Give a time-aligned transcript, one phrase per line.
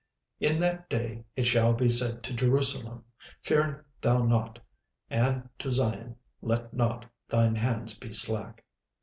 [0.41, 3.05] 36:003:016 In that day it shall be said to Jerusalem,
[3.43, 4.57] Fear thou not:
[5.11, 8.65] and to Zion, Let not thine hands be slack.